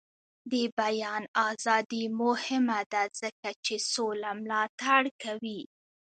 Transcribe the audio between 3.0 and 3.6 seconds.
ځکه